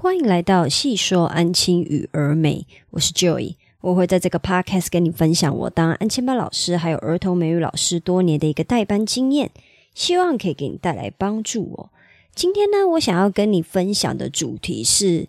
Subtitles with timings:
[0.00, 9.50] 欢迎来到细说安亲与儿美，我是 Joy，我会在这个 podcast 跟你分享我当安亲班老师还有儿童美语老师多年的一个代班经验，
[9.96, 11.90] 希望可以给你带来帮助哦。
[12.32, 15.26] 今天呢，我想要跟你分享的主题是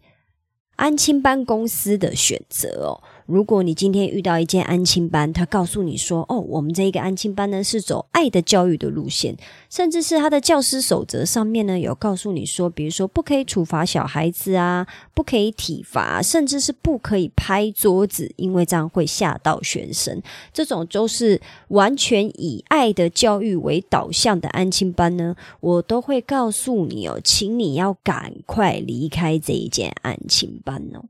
[0.76, 3.02] 安亲班公司的选择哦。
[3.30, 9.38] 如果你今天遇到一间安亲班，他告诉你说：“哦，我们这一个安亲班呢是走爱的教育的路线，
[9.70, 20.20] 甚至是他的教师守则上面呢有告诉你说，比如说不可以处罚小孩子啊，不可以体罚，甚至是不可以拍桌子，因为这样会吓到学生。
[20.52, 31.06] 这种都是完全以爱的教育为导向的安亲班呢，我都会告诉你哦，请你要赶快离开这一间安亲班哦。”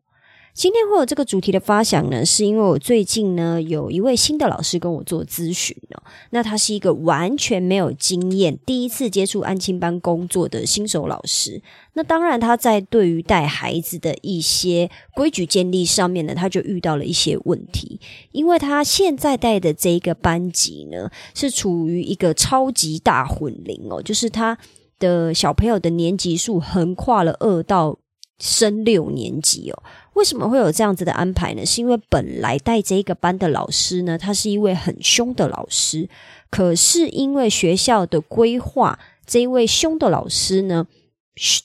[0.59, 6.04] 今天会有这个主题的发想呢，是因为我最近呢有一位新的老师跟我做咨询哦。
[6.31, 11.62] 那他是一个完全没有经验、第一次接触安亲班工作的新手老师。
[11.94, 18.02] 那当然，他在对于带孩子的一些规矩建立上面呢，他就遇到了一些问题。
[18.33, 24.58] 因为他现在带的这一个班级呢，是处于一个超级大混龄哦，就是他
[25.00, 27.98] 的小朋友的年级数横跨了二到
[28.40, 29.84] 升六年级哦。
[30.14, 31.66] 为什么会有这样子的安排呢？
[31.66, 36.09] 是因为本来带这一个班的老师呢，他是一位很凶的老师，
[36.50, 40.88] 可是因为学校的规划，这一位凶的老师呢，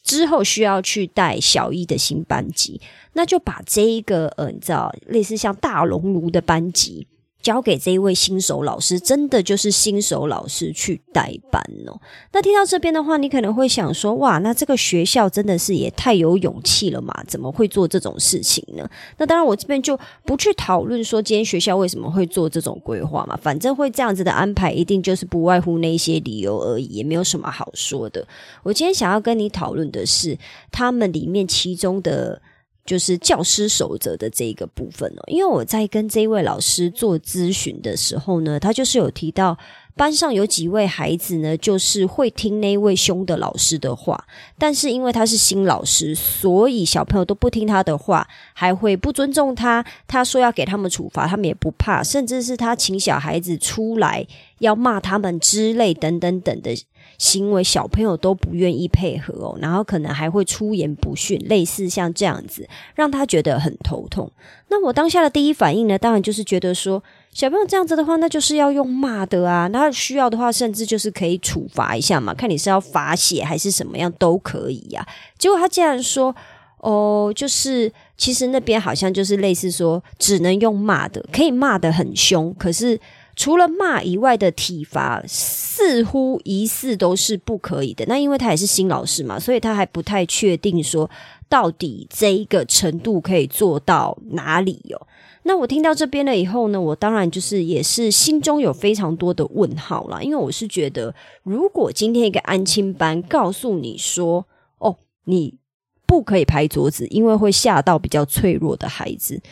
[0.04, 2.80] 之后需要去带小一的新班级，
[3.14, 7.08] 那就把这一个呃，你知道，类似像大熔炉的班级。
[7.44, 12.00] 交给这一位新手老师，真的就是新手老师去代班哦。
[12.32, 17.12] 那听到这边的话，你可能会想说：哇，那这个学校真的是也太有勇气了嘛？
[17.28, 18.88] 怎么会做这种事情呢？
[19.18, 23.38] 那当然，我这边就不去讨论说今天学校为什么会做这种规划嘛。
[23.42, 28.26] 反正会这样子的安排，一定就是不外乎那些理由而已，也没有什么好说的。
[28.62, 30.38] 我今天想要跟你讨论的是，
[30.72, 32.40] 他们里面其中的。
[32.84, 39.56] 就是教师守则的这一个部分哦，因为我在跟这一位老师做咨询的时候呢，他就是有提到
[39.96, 44.26] 班上有几位孩子呢，就是会听那位凶的老师的话，
[44.58, 49.84] 但是因为他是新老师，所以小朋友都不听他的话，还会不尊重他。
[50.08, 54.26] 他说要给他们处罚，他们也不怕，甚至是他请小孩子出来
[54.58, 56.74] 要骂他们之类等等等的。
[57.16, 64.28] 行为小朋友都不愿意配合哦，然后可能还会出言不逊，类似像这样子，让他觉得很头痛。
[64.68, 67.00] 那我当下的第一反应呢，当然就是觉得说，
[67.34, 69.66] 小朋友这样子的话，那就是要用骂的啊。
[69.72, 75.04] 那需要的话，甚至就是可以处罚一下嘛，看你是要罚写还是什么样都可以呀。
[75.36, 76.34] 结果他竟然说，
[76.78, 82.98] 哦，就是其实那边好像就是类似说，只能用骂的，可以骂的很凶，可是。
[83.36, 88.04] 除了骂以外的体罚，似乎疑似都是不可以的。
[88.06, 91.10] 那因为他也是新老师嘛，所以他还不太确定说
[91.48, 95.06] 到底这一个程度可以做到哪里哟。
[95.42, 100.22] 那我听到这边了以后呢，我当然就是也是心中有非常多的问号啦。
[100.22, 104.46] 因为我是觉得，如果今天一个安亲班告诉你说，
[104.78, 105.58] 哦，你
[106.06, 109.42] 不可以拍桌子，因为会吓到比较脆弱的孩子，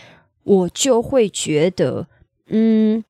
[0.45, 2.07] 我就会觉得，
[2.47, 3.05] 嗯。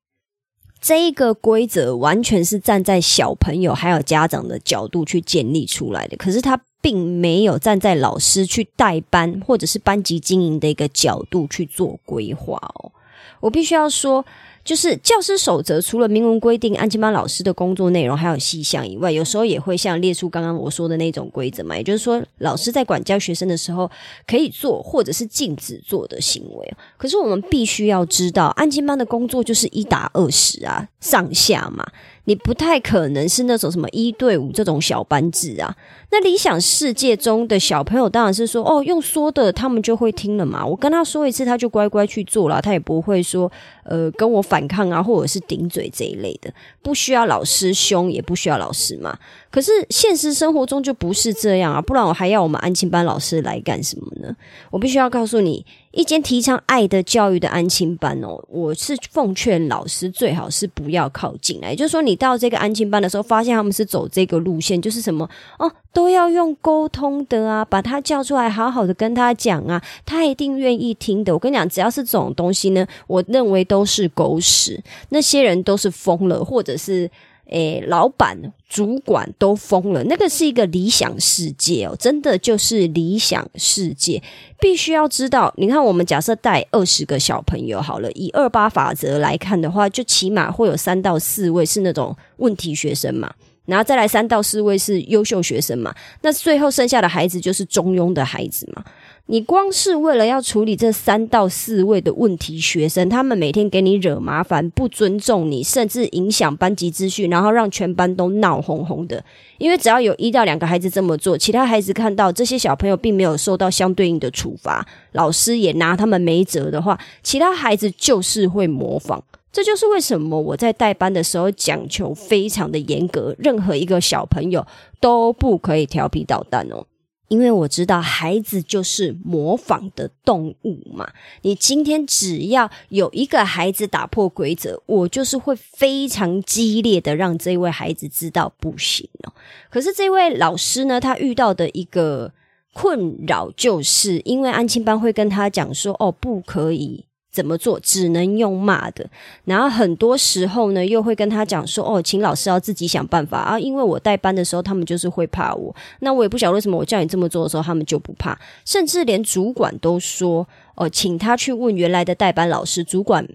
[0.83, 12.91] 这一个规则完全是站在小朋友还有家长的角度去建立出来的，可是他并没有站在老师去带班或者是班级经营的一个角度去做规划哦。
[13.39, 14.25] 我必须要说。
[14.63, 21.75] 就是教师守则，除了明文规定安亲班老师的工作内容还有细项以外，有时候也会像列出刚刚我说的那种规则嘛。
[21.75, 23.89] 也就是说，老师在管教学生的时候
[24.25, 26.73] 可以做或者是禁止做的行为。
[26.97, 31.85] 可是我们必须要知道，安亲班的工作就是一打二十啊，上下嘛。
[32.25, 35.75] 你不太可能是那种什么一对五这种小班制啊。
[36.11, 40.65] 那理想世界中的小朋友当然是说，哦，用说的他们就会听了嘛。
[40.65, 43.51] 我跟他说一次，他就乖乖去做了，他也不会说，
[43.83, 46.53] 呃，跟我反抗啊，或者是顶嘴这一类的。
[46.81, 49.17] 不需要老师凶，也不需要老师骂。
[49.53, 54.35] 可是现实生活中就不是这样啊，不然我还要我们安亲班老师来干什么呢？
[54.71, 61.69] 我必须要告诉你，一间提倡爱的教育的安亲班哦，我是奉劝老师最好是不要靠近来。
[61.69, 65.29] 也就是说，你到这个安亲班的时候，发现他们是走这个路线，就是什么
[65.59, 71.31] 哦，都要用沟通的啊，把他叫出来，好好的跟他讲啊，他一定愿意听的。
[71.31, 77.07] 我跟你讲，只要是这种东西呢，我认为都是狗屎，那些人都是疯了，或者是。
[77.53, 78.35] 诶，老板、
[78.67, 84.21] 主管都疯了，那个是一个理想世界哦，真的就是理想世界。
[84.59, 93.31] 必须要知道，你看，我们假设带二十个小朋友好了，以二八法则来看的话，就起码会有三到四位是那种问题学生嘛。
[93.65, 98.83] 然后再来三到四位是优秀学生嘛，那最后剩下的孩子就是中庸的孩子嘛。
[99.27, 109.23] 你光是为了要处理这三到四位的问题学生，他们每天给你惹麻烦、不尊重你，甚至影响班级秩序，然后让全班都闹哄哄的。
[109.59, 119.23] 因为只要有一到两个孩子这么做，其他孩子看到这些小朋友并没有受到相对应的处罚，老师也拿他们没辙的话，其他孩子就是会模仿。
[119.53, 124.65] 这就是为什么我在带班的时候讲求非常的严格，任何一个小朋友
[124.99, 126.87] 都不可以调皮捣蛋哦。
[127.29, 131.09] 因为我知道孩子就是模仿的动物嘛，
[131.41, 139.33] 你今天只要有一个孩子打破规则，我就是会非常激烈的让这位孩子知道不行哦。
[139.71, 142.31] 可是这位老师呢，他遇到的一个
[142.73, 147.05] 困扰，就是因为安亲班会跟他讲说，哦，不可以。
[147.33, 147.79] 怎么做？
[147.79, 149.09] 只能用骂的。
[149.43, 155.75] 然后很多时候呢，又会跟他讲说：“哦，请老师要自己想办法啊！”因为我带班的时候，他们就是会怕我。
[156.01, 158.39] 那我也不晓得为什么，我叫你这么做的时候，他们就不怕。
[158.63, 160.47] 甚至连主管都说
[160.77, 163.27] ：“哦，请他去问原来的代班老师。”主管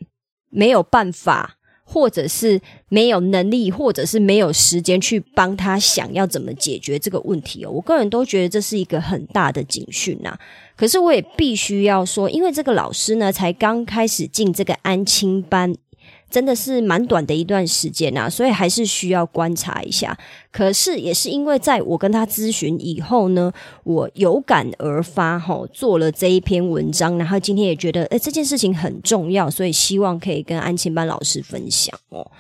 [0.49, 1.58] 没有办法。
[1.91, 7.71] 或者是没有能力，或者是没有时间去帮他想要怎么解决这个问题哦。
[7.71, 10.39] 我个人都觉得这是一个很大的警讯呐。
[10.77, 15.75] 可是我也必须要说，因为这个老师呢，才刚开始进这个安亲班。
[16.31, 20.17] 真的是蛮短的一段时间呐，所以还是需要观察一下。
[20.53, 23.53] 可是也是因为在我跟他咨询以后呢，
[23.85, 32.31] 我有感而发，哈，做了这一篇文章，然后今天也觉得，诶这件事情很重要，所以希望可以跟安庆班老师分享哦。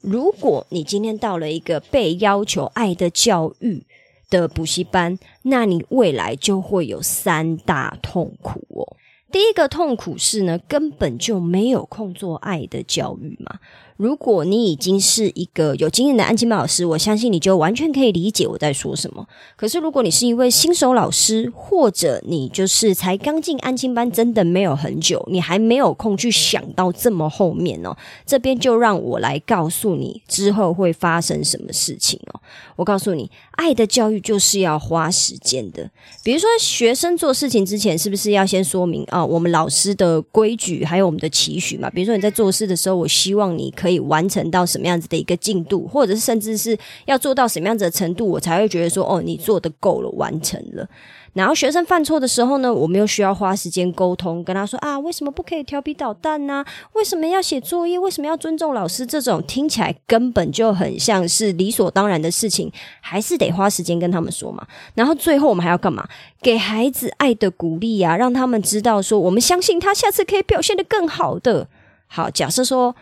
[0.00, 3.84] 如果你今天到了一个被要求爱的教育
[4.30, 8.96] 的补习班，那你未来就会有三大痛苦哦。
[9.30, 13.58] 第一个痛苦是呢，根本就没有空做爱的教育嘛。
[13.98, 19.26] 如果你已经是一个有经验的安静班老师，我相信你就完全可以理解我在说什么。
[19.56, 27.96] 可是如果你是一位新手老师，或者你就是才刚进安静班，真的没有很久，你还没有空去想到这么后面哦。
[28.24, 32.40] 这边就让我来告诉你之后会发生什么事情哦。
[32.76, 35.90] 我告诉你，爱的教育就是要花时间的。
[36.22, 39.26] 比如说，学生做事情之前，是不是要先说明啊？
[39.26, 41.90] 我们老师的规矩，还有我们的期许嘛？
[41.90, 50.86] 比如说你在做事的时候，我希望你可可以完成到什么样子的一个进度，或者是甚至是要做到什么样子的程度，我才会觉得说，哦，你做的够了，完成了。
[51.32, 56.62] 然后学生犯错的时候呢，我们又需要花时间沟通，跟他说啊，为什么不可以调皮捣蛋呢？
[56.92, 57.98] 为什么要写作业？
[57.98, 59.06] 为什么要尊重老师？
[59.06, 62.70] 这种听起来根本就很像是理所当然的事情，
[63.00, 64.66] 还是得花时间跟他们说嘛。
[64.94, 66.06] 然后最后我们还要干嘛？
[66.42, 71.68] 给孩子爱的鼓励啊，让他们知道说，我们相信他下次可以表现的更好的。
[72.06, 72.94] 好，假设说。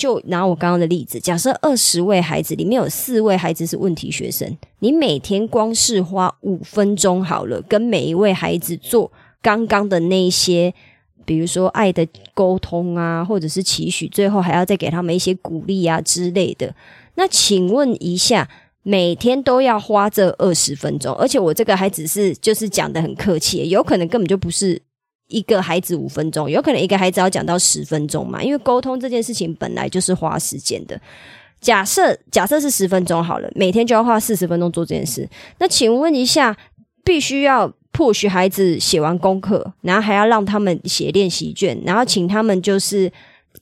[0.00, 9.12] 就拿我刚刚的例子，假设二十位孩子里面有四位孩子是问题学生，你每天光是花五分钟好了，跟每一位孩子做
[9.42, 10.72] 刚刚的那些，
[11.26, 16.74] 比如说爱的沟通啊，或者是期许，最后还要再给他们一些鼓励啊之类的。
[17.16, 18.48] 那请问一下，
[18.82, 24.80] 每天都要花这二十分钟，而且我这个还只是就是讲的很客气，有可能根本就不是。
[25.30, 28.42] 一个孩子五分钟，有可能一个孩子要讲到十分钟嘛？
[28.42, 31.00] 因为沟通这件事情本来就是花时间的。
[31.60, 35.28] 假设假设是十分钟好了，每天就要花四十分钟做这件事。
[35.58, 36.56] 那请问一下，
[37.04, 43.12] 必须要迫使孩子写完功课，然后还要让他们写练习卷，然后请他们就是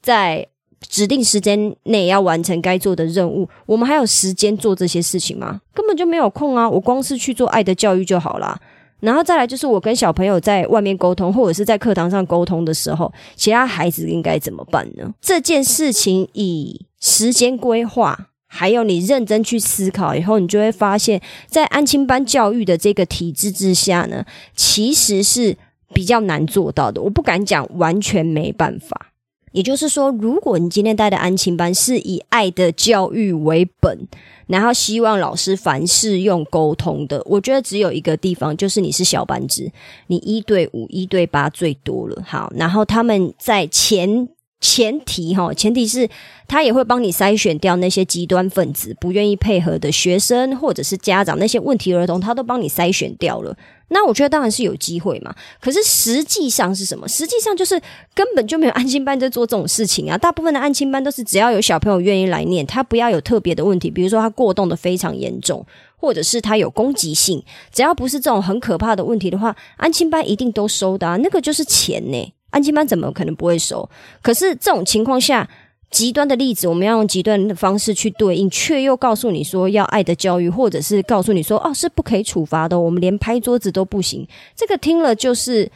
[0.01, 0.47] 在
[0.89, 3.49] 指定时间内要完成该做的任务。
[3.67, 5.61] 我们还有时间做这些事情吗？
[5.75, 6.71] 根本就没有空啊！
[6.71, 8.57] 我光是去做爱的教育就好了。
[9.01, 15.13] 然后再来就是我跟小朋友在外面沟通，或者是在课堂上沟通的时候，其他孩子应该怎么办呢？
[15.21, 24.25] 这件事情以时间规划，还有你认真去思考以后，你就会发现，在安亲班教育的这个体制之下呢，
[24.57, 25.57] 其实是
[25.95, 27.01] 比较难做到的。
[27.01, 29.08] 我不敢讲完全没办法。
[29.53, 33.99] 也就是说，如果你今天带的安亲班是以爱的教育为本，
[34.47, 39.71] 然后希望老师凡事用沟通的，我觉得只有一个地方，就是你是小班制，
[40.07, 42.23] 你一对五、一对八最多了。
[42.27, 44.29] 好，然后他们在前
[44.61, 46.09] 前提哈，前提是
[46.47, 53.57] 他也会帮你筛选掉那些极端分子、不愿意配合的学生或者是家长，那些问题儿童，他都帮你筛选掉了。
[53.91, 57.09] 那我觉得当然是有机会嘛，可是实际上是什么？
[57.09, 57.81] 实际上就是
[58.15, 60.17] 根本就没有安心班在做这种事情啊！
[60.17, 65.65] 大部分的安心班都是只要有小朋友愿意来念，他不要有特别的问题，比如说他过动的非常严重，
[65.97, 67.43] 或者是他有攻击性，
[67.73, 71.17] 只要不是这种很可怕的问题的话，安心班一定都收的啊！
[71.17, 73.89] 那个就是钱呢，安心班怎么可能不会收？
[74.23, 75.49] 可是这种情况下，
[75.91, 84.27] 极端的例子，我们要用极端的方式去对应，却又告诉你说要爱的教育，或者是告诉你说哦是不可以处罚的，我们连拍桌子都不行。
[84.55, 85.71] 这个听了就是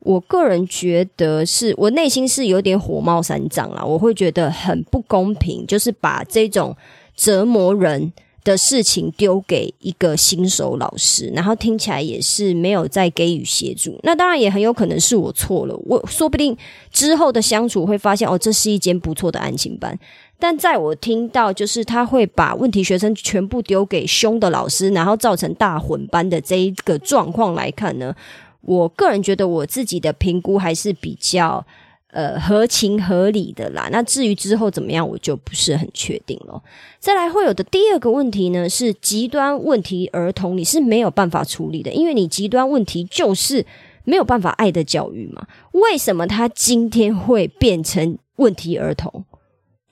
[0.00, 6.74] 我个人觉得是我内心是有点火冒三丈啦，我会觉得很不公平，就是把这种
[7.14, 8.12] 折磨人。
[8.48, 14.00] 的事情丢给一个新手老师，然后听起来也是没有在给予协助。
[14.02, 16.56] 那当然也很有可能是我错了，我说不定
[16.90, 19.98] 之后的相处会发现，哦，这是一间不错的安情班。
[20.38, 28.14] 但在我听到就是他会把问题学生全部丢给凶的老师，然后造成大混班的这一个状况来看呢，
[28.62, 31.66] 我个人觉得我自己的评估还是比较。
[32.10, 33.90] 呃，合情合理的啦。
[33.92, 36.62] 那至于之后怎么样，我就不是很确定了。
[36.98, 43.66] 再来会有的第二个问题呢，是极端问题儿童，你是没有办法处理的，因为你极端问题就是
[44.04, 45.46] 没有办法爱的教育嘛。
[45.72, 49.26] 为什么他今天会变成问题儿童？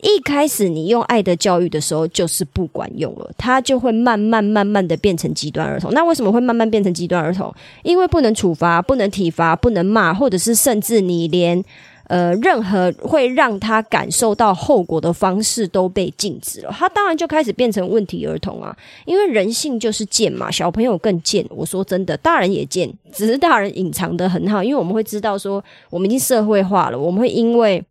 [0.00, 5.92] 一开始你用爱的教育的时候，就是不管用了，他就会慢慢慢慢的变成极端儿童。
[5.92, 7.54] 那为什么会慢慢变成极端儿童？
[7.82, 11.62] 因为不能处罚，不能体罚，不能骂，或者是甚至你连。
[12.08, 18.76] 呃，任何会让他感受到后果的方式都被禁止了，他当然就开始变成问题儿童啊！
[19.04, 21.44] 因为人性就是贱嘛，小朋友更贱。
[21.50, 27.84] 我说真的，大人也贱，只是大人隐藏的很好，因为我们会知道说，我们已经社会化了，我们会因为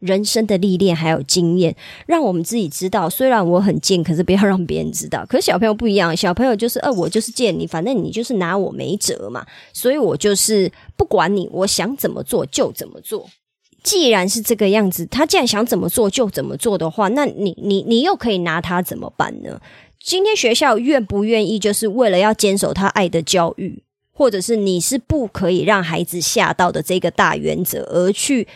[0.00, 1.74] 人生的历练还有经验，
[2.06, 5.24] 让我们自己知道，虽然我很贱，可是不要让别人知道。
[5.28, 13.28] 可是小朋友不一样，小朋友就是呃，我就是贱你，反正你就是拿我没辙嘛，所以我就是不管你，我想怎么做就怎么做。
[13.82, 19.60] 既然是这个样子，他既然想怎么做就怎么做的话，那你你你又可以拿他怎么办呢？
[20.02, 28.48] 今天学校愿不愿意，就是为了要坚守他爱的教育，或者是你是不可以让孩子吓到的这个大原则而去？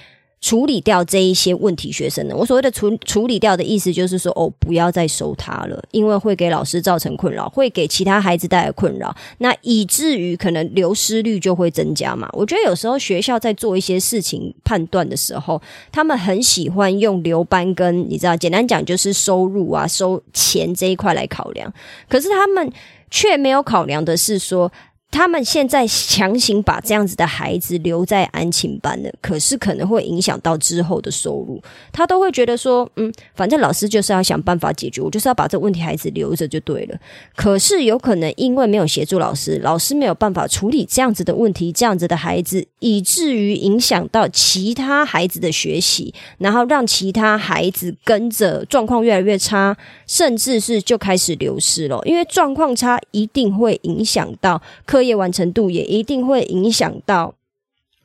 [0.44, 2.36] 处理掉这一些问题学生呢？
[2.36, 12.28] 我所谓的处处理掉的意思就是说，哦，不要再收他了，因为会给老师造成困扰，会给其他孩子带来困扰，那以至于可能流失率就会增加嘛。
[12.34, 15.58] 我觉得有时候学校在做一些事情判断的时候，
[15.90, 21.72] 他们很喜欢用留班跟你知道，简单讲就是收入啊、收钱这一块来考量，
[22.06, 22.70] 可是他们
[23.10, 24.70] 却没有考量的是说。
[25.14, 31.62] 他们现在强行把这样子的孩子留在安亲班的，可是可能会影响到之后的收入。
[31.92, 36.98] 他都会觉得说，嗯，反正老师就是要想办法解决，我就是要把这问题孩子留着就对了。
[37.36, 49.76] 可是有可能因为没有协助老师，老师没有办法处理这样子的问题，这样子的孩子，以至于影响到其他孩子的学习，然后让其他孩子跟着状况越来越差，
[50.08, 52.00] 甚至是就开始流失了。
[52.04, 55.03] 因为状况差一定会影响到课。
[55.04, 57.34] 业完成度也一定会影响到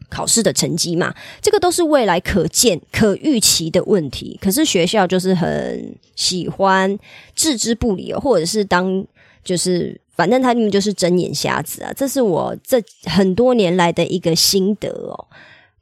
[0.09, 1.13] 考试的成绩嘛？
[1.41, 4.37] 这个都是未来可见、可预期的问题。
[4.41, 6.97] 可是学校就是很喜欢
[7.35, 9.05] 置之不理，或者是当
[9.43, 11.93] 就是反正他们就是睁眼瞎子啊！
[11.95, 15.27] 这是我这很多年来的一个心得哦。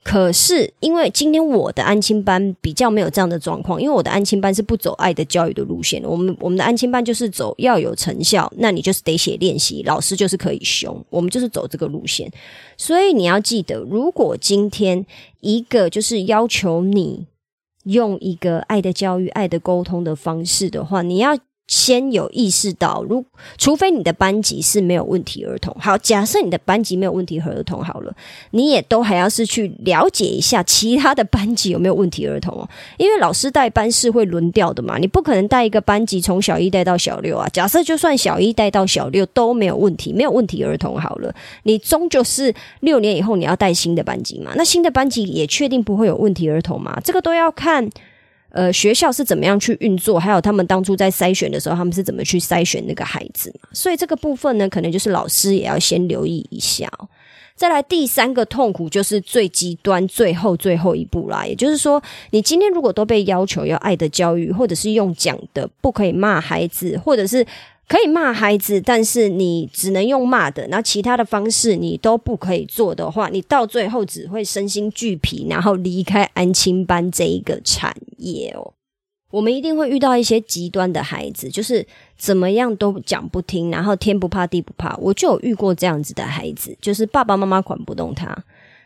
[0.09, 6.01] 可是，因为今天我的安亲班比较没有这样的状况，因为我的安亲班是不走爱的教育的路线。
[6.01, 12.31] 我们我们的安亲班就是走要有成效，那你就是得写练习，老师就是可以凶，我们就是走这个路线。
[12.77, 15.05] 所以你要记得，如果今天
[15.41, 17.25] 一个就是要求你
[17.83, 21.37] 用一个爱的教育、爱的沟通的方式的话，你要。
[21.67, 23.23] 先有意识到，如
[23.57, 28.15] 除非你的班级是没有问题儿童，好，假设你的班级没有问题儿童，好了，
[28.51, 37.47] 你也都还要是去了解一下其他的班级有没有问题儿童哦，因为老师带班是会轮调的嘛，你不可能带一个班级从小一带到小六啊。
[37.51, 47.89] 假设就算小一带到小六都没有问题，没有问题儿童好了，你终究是六年以后你要带新的班级嘛，那新的班级也确定不会有问题儿童嘛，这个都要看。
[48.57, 50.19] 呃，学校是怎么样去运作？
[50.19, 53.69] 还有他们当初在筛选的时候，他们是怎么去筛选那个孩子嘛？
[53.71, 56.91] 所以这个部分呢，可能就是老师也要先留意一下。
[57.55, 61.45] 再来第三个痛苦，就是最极端、最后最后一步啦。
[61.45, 67.45] 也就是说，你今天如果都被要求要爱的教育，或者是用讲的，不可以骂孩子，或者是。
[67.87, 78.73] 可以骂孩子，但是你只能用骂的，然后其他的方式你都不可以做的话，你到最后只会身心俱疲，然后离开安亲班这一个产业哦。
[79.31, 81.85] 我们一定会遇到一些极端的孩子，就是
[82.17, 84.95] 怎么样都讲不听，然后天不怕地不怕。
[84.97, 88.37] 我就有遇过这样子的孩子，就是爸爸妈妈管不动他，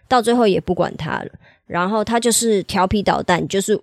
[0.08, 1.30] 到最后也不管他了，
[1.66, 3.82] 然后他就是调皮捣蛋，就是。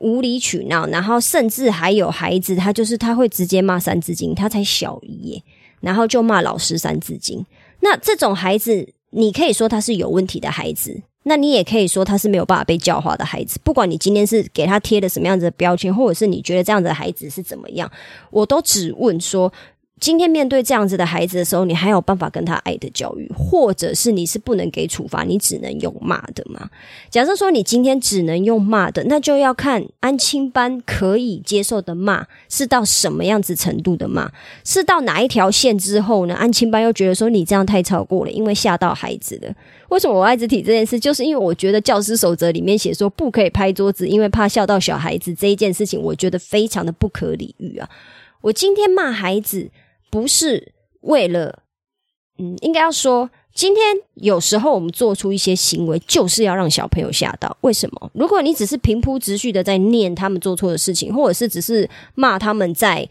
[0.00, 5.42] 无理取闹，然后甚至还有孩子，他就是他会直接骂三字经，他才小一，
[5.80, 7.46] 然后就骂老师三字经。
[7.80, 11.00] 那这种孩子，你可以说他是有问题的孩子。
[11.22, 13.60] 那你也可以说他是没有办法被教化的孩子。
[13.62, 17.90] 不管你今天是给他贴了什么样子的标签，或者是你觉得这样的孩子是怎么样，
[18.30, 19.52] 我都只问说。
[20.00, 26.70] 今天面对这样子的孩子的时候，你还有办法跟他爱的教育，或者是你是不能给处罚，你只能用骂的吗？
[27.10, 34.32] 假设说你今天只能用骂的，那就要看安亲班可以接受的骂是到什么样子程度的骂，
[34.64, 36.34] 是到哪一条线之后呢？
[36.34, 39.54] 安亲班又觉得说你这样太超过了，因为吓到孩子了。
[39.90, 40.98] 为什么我爱子提这件事？
[40.98, 47.86] 就是因为我觉得教师守则里面写说不可以拍桌子，因为怕笑到小孩子这一件事情，我觉得非常的不可理喻啊！
[48.40, 49.68] 我今天骂孩子。
[50.10, 51.62] 不是为了，
[52.38, 53.82] 嗯，应该要说，今天
[54.14, 57.56] 有时候我们做出一些行为，就是要让小朋友吓到。
[57.62, 58.10] 为什么？
[58.12, 63.08] 如果你只是平铺直叙的在念他们做错的事情，或者是只是骂他们在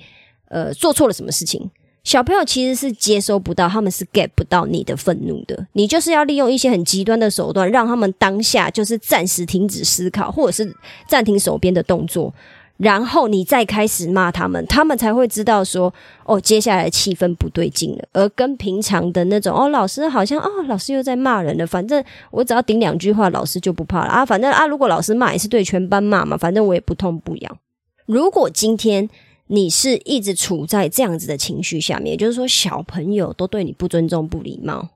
[0.49, 1.71] 呃做错了什么事情，
[2.03, 5.67] 小朋友其实是接收不到，他们是 get 不到你的愤怒的。
[5.73, 10.75] 你就是要利用一些很极端的手段，让他们当下就是暂时停止思考，或者是
[11.07, 12.33] 暂停手边的动作。
[12.79, 15.93] 然后你再开始骂他们，他们才会知道说，
[16.23, 18.07] 哦，接下来气氛不对劲了。
[18.13, 21.67] 而跟平常的那种，哦，老师好像，哦，老师又在骂人了。
[21.67, 24.25] 反正我只要顶两句话，老师就不怕了啊。
[24.25, 27.57] 反正啊，如果老师骂也是对全班骂嘛，反正我也不痛不痒。
[28.05, 29.09] 如果今天
[29.47, 34.87] 你是一直处在这样子的情绪下面，就是说，小朋友都对你不尊重、不礼貌，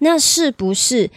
[0.00, 1.08] 那是不是？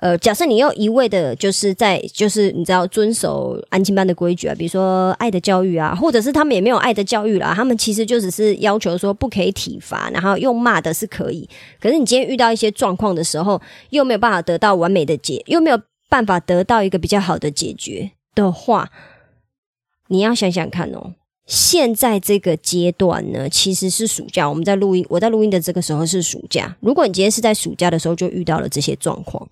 [0.00, 11.46] 呃，假设你又一味的，就是在就是你知道遵守安亲班的规矩啊，比如说爱的教育啊，或者是他们也没有爱的教育啦，他们其实就只是要求说不可以体罚，然后用骂的是可以。
[11.78, 15.78] 可是你今天遇到一些状况的时候，又没有办法得到完美的解，又没有
[16.08, 18.88] 办法得到一个比较好的解决的话，
[20.08, 21.12] 你要想想看哦。
[21.50, 24.48] 现在这个阶段呢，其实是暑假。
[24.48, 26.76] 我们在录音，我在录音的这个时候是暑假。
[26.78, 29.44] 如果你今天是在暑假的时候就遇到了这些状况，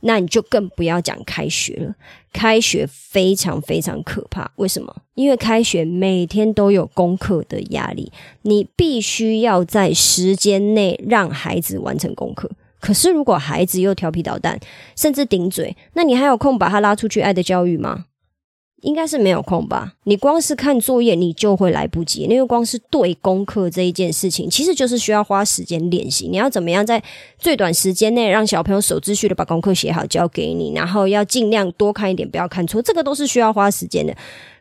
[0.00, 1.94] 那你就更不要讲开学了。
[2.30, 4.94] 开学非常非常可怕，为什么？
[5.14, 12.50] 因为开学每天都有功课的压力，你必须要在时间内让孩子完成功课。
[12.78, 14.60] 可是如果孩子又调皮捣蛋，
[14.94, 18.04] 甚至顶嘴，那你还有空把他拉出去爱的教育吗？
[18.86, 19.94] 应该是没有空吧？
[20.04, 22.22] 你光是看作业，你就会来不及。
[22.22, 26.28] 因为光是对功课这一件事情，其实就是需要花时间练习。
[26.28, 27.02] 你要怎么样在
[27.36, 34.16] 最短时间内让小朋友守秩序的把功课写好交给你，然后要尽量多看一点，不要看错，这个都是需要花时间的。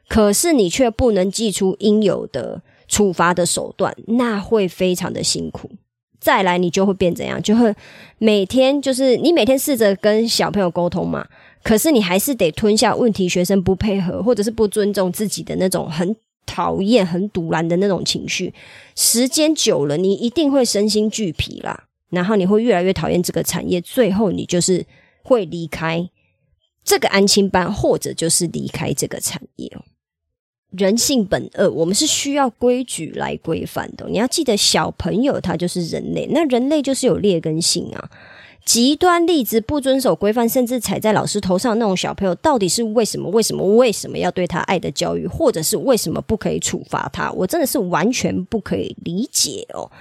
[0.07, 5.69] 可是你却不能记出应有的处罚的手段，那会非常的辛苦。
[6.25, 7.39] 再来，你就会变怎样？
[7.39, 7.71] 就会
[8.17, 11.27] 每天就是你每天试着跟小朋友沟通嘛。
[11.61, 16.15] 可是你还是得吞下问题学生不配合，或者是不尊重自己的那种很
[16.47, 18.51] 讨厌、很堵然的那种情绪。
[18.95, 21.83] 时间久了，你一定会身心俱疲啦。
[22.09, 24.83] 然后你会越来越讨厌这个产业，最后你就是
[25.21, 26.09] 会离开
[26.83, 29.71] 这个安亲班，或者就是离开这个产业。
[30.71, 34.05] 人性本恶，我们是需要规矩来规范的。
[34.09, 38.09] 你要记得，小朋友他就是人类，那人类就是有劣根性啊。
[38.65, 43.29] 极端例子不遵守规范，甚至踩在老师头上那种小朋友，到底是为什么？
[43.29, 43.63] 为什么？
[43.75, 47.31] 为什么要对他爱的教育，或者是为什么不可以处罚他？
[47.33, 49.91] 我真的是完全不可以理解哦。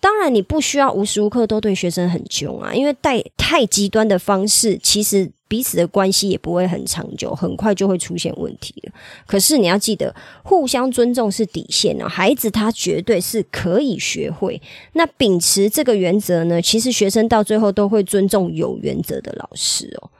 [0.00, 8.92] 当然，你不需要无时无刻都对学生很凶啊，因为带太极端的方式，其实彼此的关系也不会很长久，很快就会出现问题了。
[9.24, 10.12] 可是你要记得，
[10.42, 12.08] 互相尊重是底线哦。
[12.08, 14.60] 孩子他绝对是可以学会。
[14.94, 20.10] 那秉持这个原则呢，其实学生到最后都会尊重有原则的老师哦。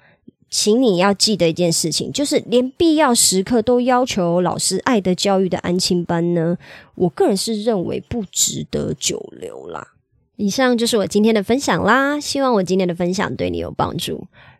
[0.48, 6.56] 请你要记得一件事情，就是连必要时刻都要求老师爱的教育的安亲班呢，
[6.94, 9.88] 我个人是认为不值得久留啦。
[10.36, 14.28] 以上就是我今天的分享啦，希望我今天的分享对你有帮助。